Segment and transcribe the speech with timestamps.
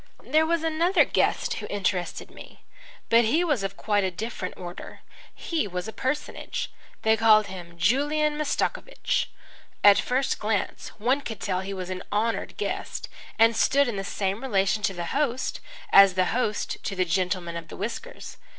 [0.23, 2.63] There was another guest who interested me.
[3.09, 5.01] But he was of quite a different order.
[5.35, 6.71] He was a personage.
[7.03, 9.29] They called him Julian Mastakovich.
[9.83, 14.03] At first glance one could tell he was an honoured guest and stood in the
[14.03, 15.59] same relation to the host
[15.91, 18.37] as the host to the gentleman of the whiskers.